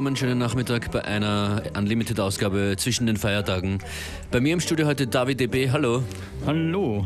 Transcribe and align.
willkommen, 0.00 0.16
schönen 0.16 0.38
Nachmittag 0.38 0.90
bei 0.92 1.04
einer 1.04 1.62
Unlimited-Ausgabe 1.76 2.74
zwischen 2.78 3.06
den 3.06 3.18
Feiertagen. 3.18 3.80
Bei 4.30 4.40
mir 4.40 4.54
im 4.54 4.60
Studio 4.60 4.86
heute 4.86 5.06
David 5.06 5.40
DB, 5.40 5.70
hallo. 5.70 6.02
Hallo. 6.46 7.04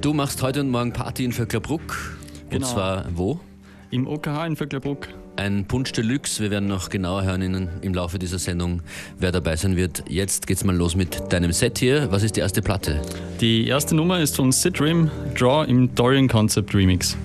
Du 0.00 0.12
machst 0.12 0.42
heute 0.42 0.62
und 0.62 0.70
morgen 0.70 0.92
Party 0.92 1.24
in 1.24 1.30
Vöcklerbruck. 1.30 2.18
Genau. 2.50 2.66
Und 2.66 2.72
zwar 2.72 3.04
wo? 3.14 3.38
Im 3.92 4.08
OKH 4.08 4.46
in 4.48 4.56
Vöcklerbruck. 4.56 5.06
Ein 5.36 5.66
Punsch 5.66 5.92
Deluxe. 5.92 6.42
Wir 6.42 6.50
werden 6.50 6.68
noch 6.68 6.88
genauer 6.88 7.22
hören 7.22 7.42
in, 7.42 7.68
im 7.82 7.94
Laufe 7.94 8.18
dieser 8.18 8.40
Sendung, 8.40 8.82
wer 9.20 9.30
dabei 9.30 9.54
sein 9.54 9.76
wird. 9.76 10.02
Jetzt 10.08 10.48
geht's 10.48 10.64
mal 10.64 10.74
los 10.74 10.96
mit 10.96 11.32
deinem 11.32 11.52
Set 11.52 11.78
hier. 11.78 12.10
Was 12.10 12.24
ist 12.24 12.34
die 12.34 12.40
erste 12.40 12.62
Platte? 12.62 13.00
Die 13.40 13.68
erste 13.68 13.94
Nummer 13.94 14.18
ist 14.18 14.34
von 14.34 14.50
Sid 14.50 14.80
Rim, 14.80 15.08
Draw 15.38 15.68
im 15.68 15.94
Dorian 15.94 16.26
Concept 16.26 16.74
Remix. 16.74 17.16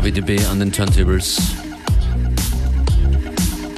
DB 0.00 0.42
an 0.46 0.58
den 0.58 0.72
Turntables. 0.72 1.36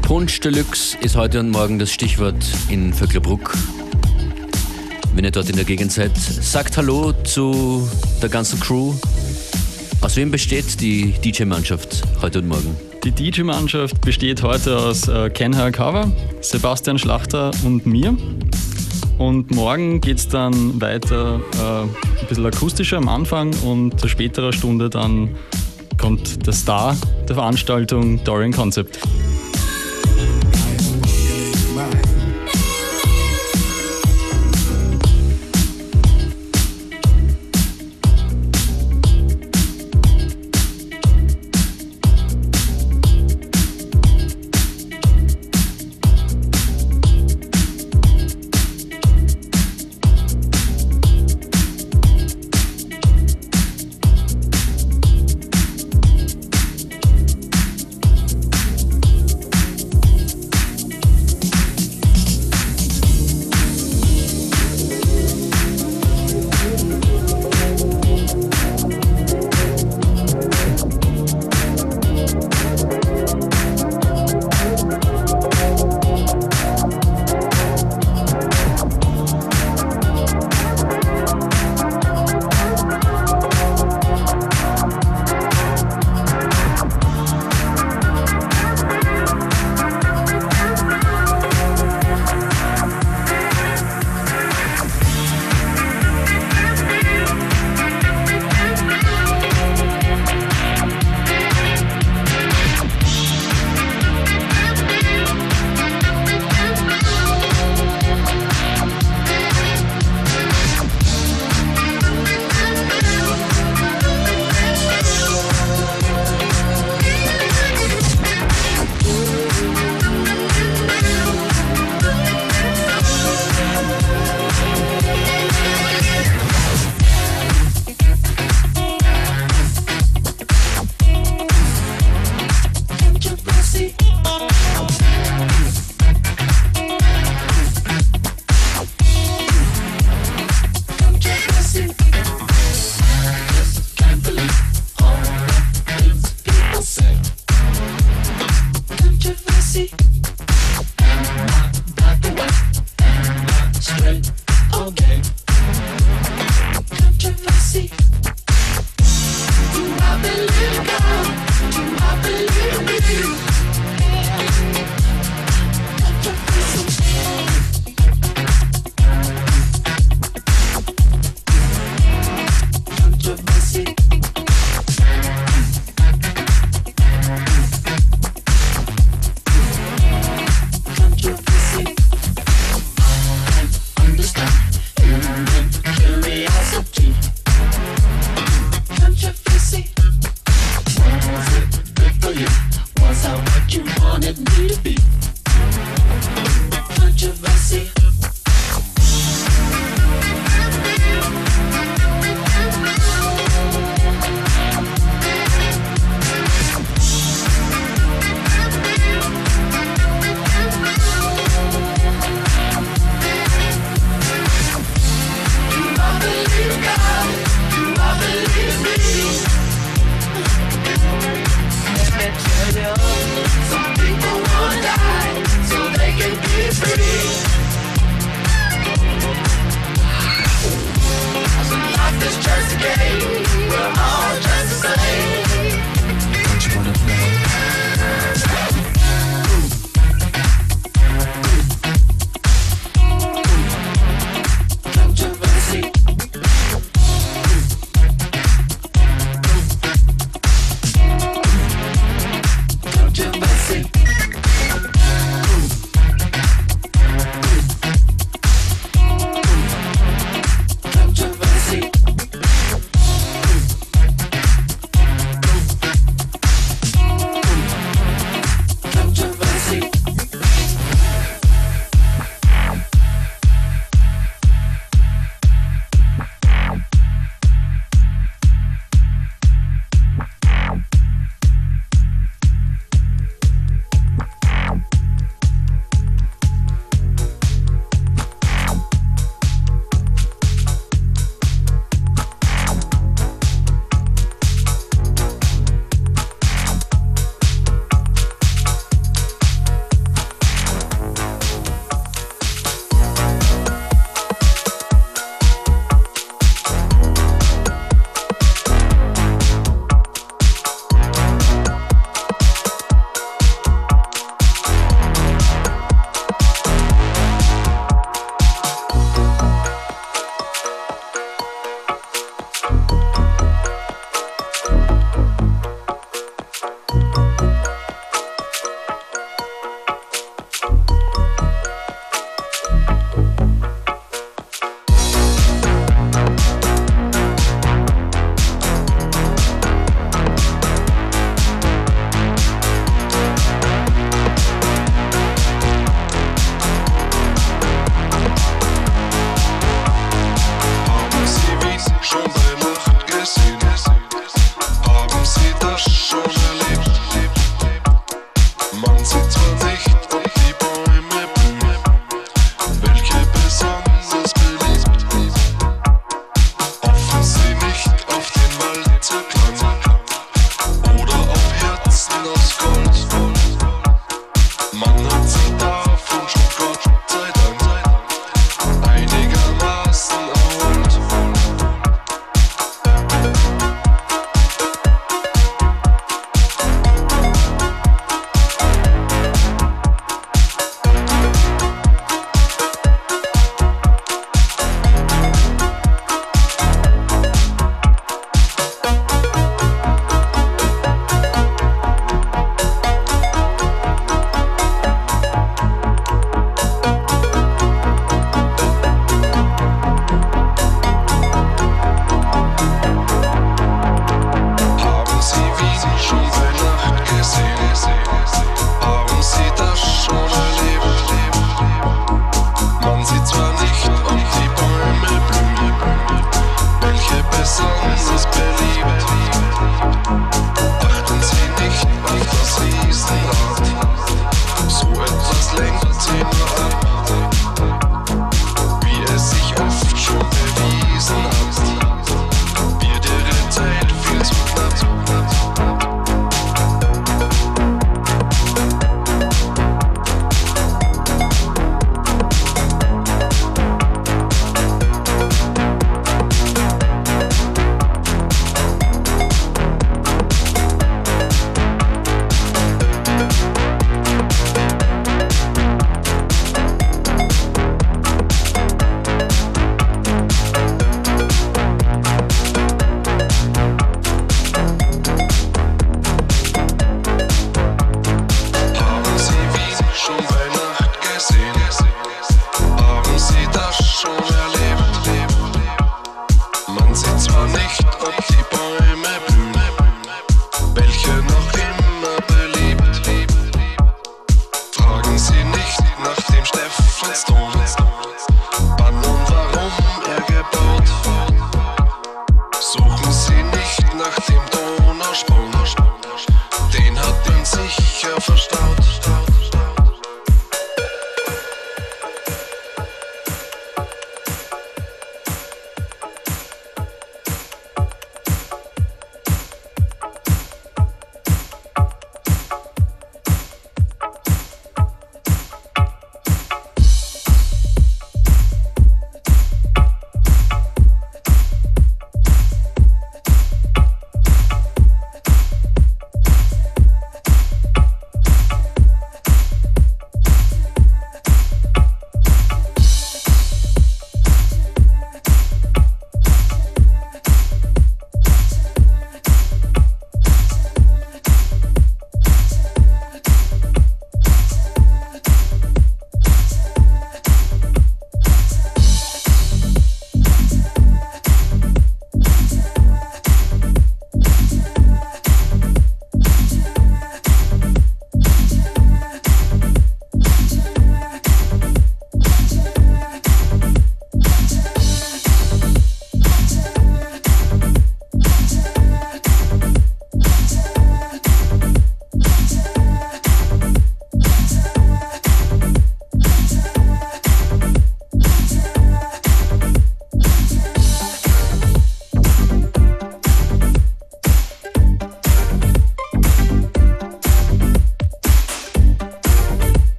Punch 0.00 0.40
Deluxe 0.40 0.96
ist 1.02 1.16
heute 1.16 1.38
und 1.38 1.50
morgen 1.50 1.78
das 1.78 1.92
Stichwort 1.92 2.46
in 2.70 2.94
Vöcklerbruck. 2.94 3.52
Wenn 5.14 5.26
ihr 5.26 5.30
dort 5.30 5.50
in 5.50 5.56
der 5.56 5.66
Gegend 5.66 5.92
seid, 5.92 6.16
sagt 6.16 6.78
Hallo 6.78 7.12
zu 7.24 7.86
der 8.22 8.30
ganzen 8.30 8.58
Crew. 8.58 8.94
Aus 10.00 10.16
wem 10.16 10.30
besteht 10.30 10.80
die 10.80 11.12
DJ-Mannschaft 11.12 12.02
heute 12.22 12.38
und 12.38 12.48
morgen? 12.48 12.74
Die 13.04 13.12
DJ-Mannschaft 13.12 14.00
besteht 14.00 14.42
heute 14.42 14.78
aus 14.78 15.08
äh, 15.08 15.28
Ken 15.28 15.52
Cover, 15.52 16.10
Sebastian 16.40 16.98
Schlachter 16.98 17.50
und 17.64 17.84
mir. 17.84 18.16
Und 19.18 19.50
morgen 19.50 20.00
geht 20.00 20.16
es 20.18 20.28
dann 20.28 20.80
weiter 20.80 21.42
äh, 21.54 21.82
ein 21.82 22.26
bisschen 22.30 22.46
akustischer 22.46 22.96
am 22.96 23.08
Anfang 23.08 23.52
und 23.62 24.00
zu 24.00 24.08
späterer 24.08 24.54
Stunde 24.54 24.88
dann 24.88 25.36
kommt 25.98 26.46
der 26.46 26.52
Star 26.52 26.96
der 27.28 27.34
Veranstaltung 27.34 28.22
Dorian 28.24 28.52
Concept. 28.52 28.98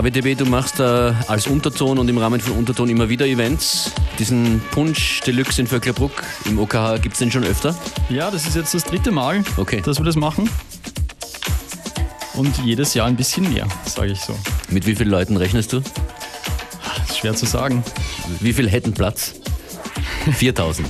David 0.00 0.16
DB, 0.16 0.34
du 0.34 0.46
machst 0.46 0.80
äh, 0.80 0.82
als 1.28 1.46
Unterton 1.46 1.98
und 1.98 2.08
im 2.08 2.16
Rahmen 2.16 2.40
von 2.40 2.54
Unterton 2.54 2.88
immer 2.88 3.10
wieder 3.10 3.26
Events. 3.26 3.92
Diesen 4.18 4.62
Punsch 4.70 5.20
Deluxe 5.26 5.60
in 5.60 5.66
Vöcklerbruck 5.66 6.22
im 6.46 6.58
OKH, 6.58 6.96
gibt 7.02 7.12
es 7.12 7.18
den 7.18 7.30
schon 7.30 7.44
öfter? 7.44 7.76
Ja, 8.08 8.30
das 8.30 8.46
ist 8.46 8.56
jetzt 8.56 8.72
das 8.72 8.84
dritte 8.84 9.10
Mal, 9.10 9.44
okay. 9.58 9.82
dass 9.84 9.98
wir 9.98 10.06
das 10.06 10.16
machen. 10.16 10.48
Und 12.32 12.56
jedes 12.64 12.94
Jahr 12.94 13.08
ein 13.08 13.16
bisschen 13.16 13.52
mehr, 13.52 13.68
sage 13.84 14.12
ich 14.12 14.20
so. 14.22 14.34
Mit 14.70 14.86
wie 14.86 14.94
vielen 14.94 15.10
Leuten 15.10 15.36
rechnest 15.36 15.74
du? 15.74 15.82
Schwer 17.14 17.34
zu 17.34 17.44
sagen. 17.44 17.84
Wie 18.40 18.54
viel 18.54 18.70
hätten 18.70 18.94
Platz? 18.94 19.34
4000. 20.32 20.88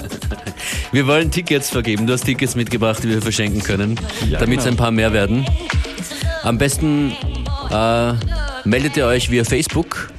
wir 0.90 1.06
wollen 1.06 1.30
Tickets 1.30 1.70
vergeben. 1.70 2.08
Du 2.08 2.12
hast 2.12 2.24
Tickets 2.24 2.56
mitgebracht, 2.56 3.04
die 3.04 3.08
wir 3.08 3.22
verschenken 3.22 3.62
können, 3.62 4.00
ja, 4.28 4.40
damit 4.40 4.58
es 4.58 4.64
genau. 4.64 4.74
ein 4.74 4.78
paar 4.78 4.90
mehr 4.90 5.12
werden. 5.12 5.46
Am 6.42 6.58
besten 6.58 7.12
äh, 7.76 8.68
meldet 8.68 8.96
ihr 8.96 9.06
euch 9.06 9.30
via 9.30 9.44
Facebook, 9.44 10.10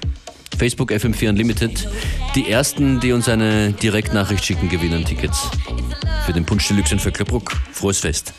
Facebook 0.57 0.91
FM4 0.91 1.29
Unlimited. 1.29 1.87
Die 2.35 2.49
ersten, 2.49 2.99
die 2.99 3.11
uns 3.11 3.27
eine 3.29 3.71
Direktnachricht 3.71 4.45
schicken, 4.45 4.69
gewinnen 4.69 5.05
Tickets 5.05 5.49
für 6.25 6.33
den 6.33 6.45
Punsch 6.45 6.67
Deluxe 6.67 6.93
in 6.93 6.99
Vöcklerbruck. 6.99 7.51
Frohes 7.71 7.99
Fest. 7.99 8.33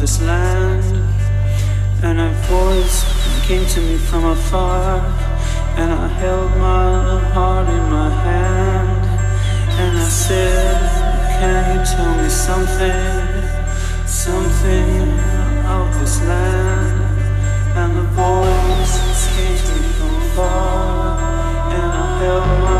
this 0.00 0.22
land. 0.22 0.82
And 2.02 2.18
a 2.18 2.30
voice 2.48 3.04
came 3.46 3.66
to 3.66 3.80
me 3.82 3.98
from 3.98 4.24
afar. 4.24 4.98
And 5.76 5.92
I 5.92 6.08
held 6.08 6.50
my 6.56 7.20
heart 7.34 7.68
in 7.68 7.84
my 7.90 8.08
hand. 8.08 9.04
And 9.80 9.98
I 9.98 10.08
said, 10.08 10.76
can 11.38 11.76
you 11.76 11.84
tell 11.84 12.14
me 12.16 12.28
something? 12.30 14.06
Something 14.06 15.10
of 15.76 15.86
this 16.00 16.18
land? 16.22 17.00
And 17.76 17.96
the 17.98 18.06
voice 18.24 18.96
came 19.36 19.58
to 19.68 19.74
me 19.82 19.88
from 19.98 20.14
afar. 20.22 21.18
And 21.76 21.92
I 21.92 22.18
held 22.20 22.48
my 22.64 22.79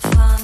fun. 0.00 0.43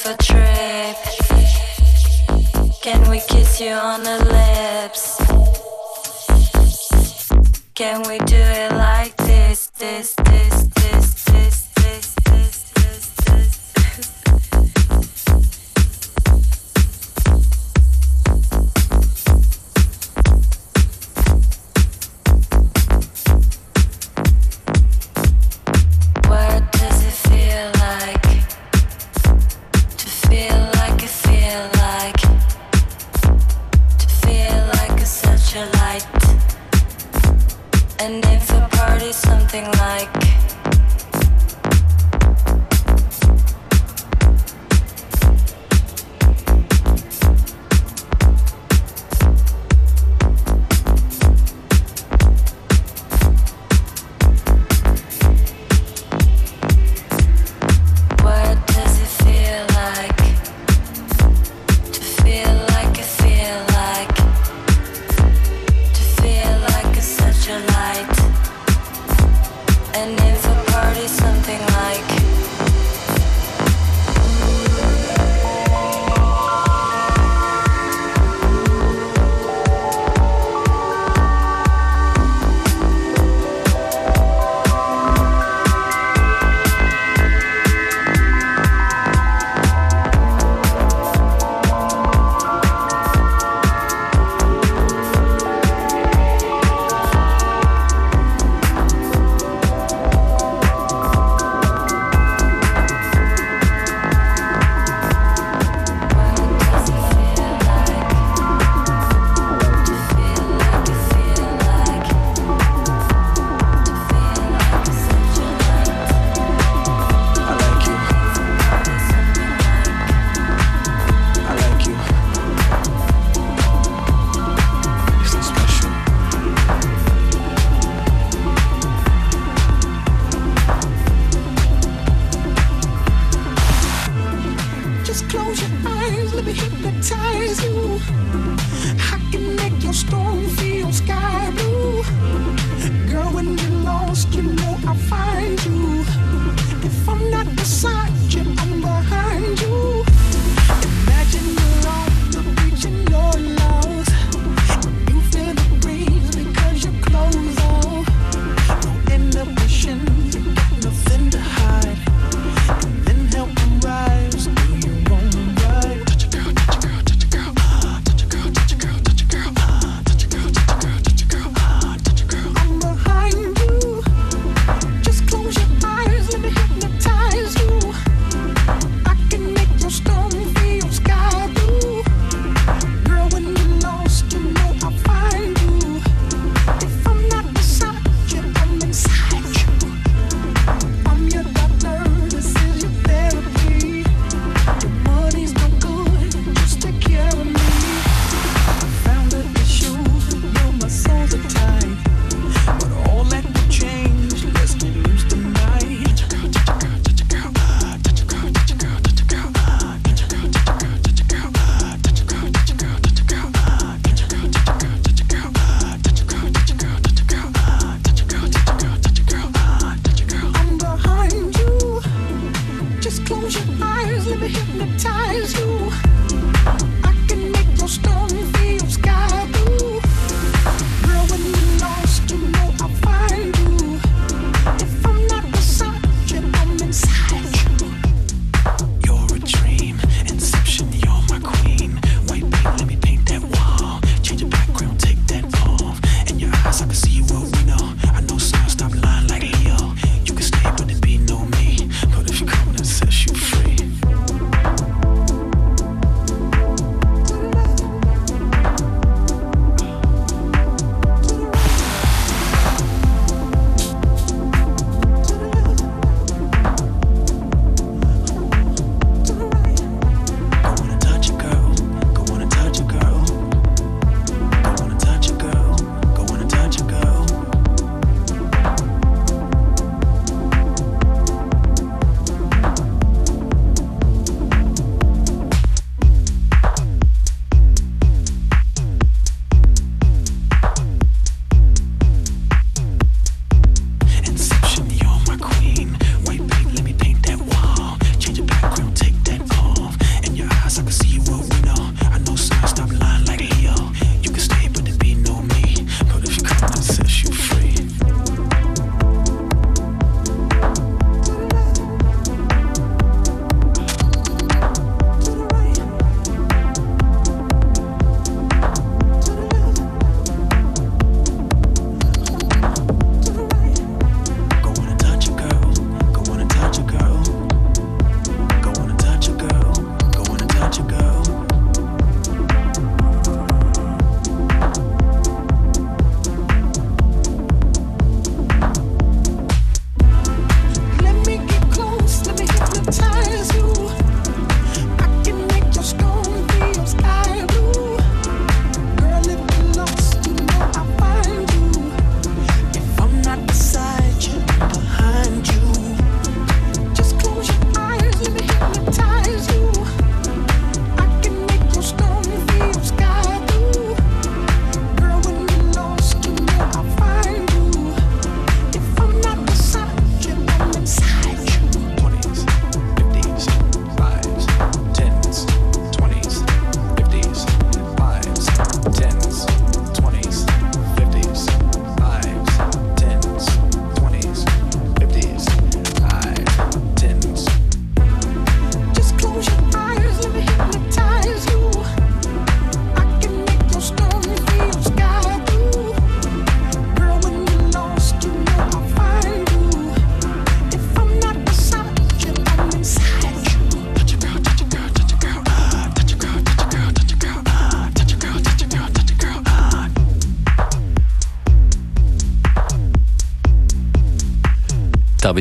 For 0.00 0.12
a 0.12 0.16
trip. 0.16 0.96
Can 2.80 3.10
we 3.10 3.20
kiss 3.28 3.60
you 3.60 3.72
on 3.72 4.02
the 4.02 4.18
lips? 4.24 5.18
Can 7.74 8.02
we 8.08 8.18
do 8.20 8.36
it 8.36 8.72
like 8.72 9.14
this, 9.18 9.66
this, 9.78 10.14
this? 10.24 10.49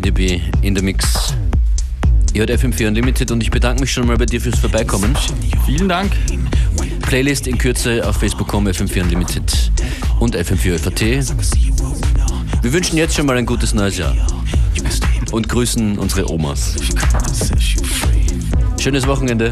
B. 0.02 0.40
in 0.62 0.74
der 0.74 0.84
Mix. 0.84 1.34
Ihr 2.34 2.40
hört 2.40 2.52
FM4 2.52 2.88
Unlimited 2.88 3.32
und 3.32 3.42
ich 3.42 3.52
bedanke 3.52 3.82
mich 3.82 3.92
schon 3.92 4.08
mal 4.08 4.18
bei 4.18 4.26
dir 4.26 4.40
fürs 4.40 4.58
Vorbeikommen. 4.58 5.16
Vielen 5.66 5.90
Dank. 5.90 6.12
Playlist 7.02 7.48
in 7.48 7.58
Kürze 7.58 8.08
auf 8.08 8.16
Facebook.com 8.18 8.68
FM4 8.68 9.04
Unlimited 9.04 9.72
und 10.20 10.36
FM4 10.36 10.80
FAT. 10.80 11.02
Wir 12.62 12.74
wünschen 12.74 12.98
jetzt 12.98 13.16
schon 13.16 13.26
mal 13.26 13.38
ein 13.38 13.46
gutes 13.46 13.74
neues 13.74 13.98
Jahr 13.98 14.16
und 15.32 15.50
grüßen 15.50 16.00
unsere 16.00 16.32
Omas. 16.32 16.76
Schönes 18.80 19.06
Wochenende. 19.06 19.52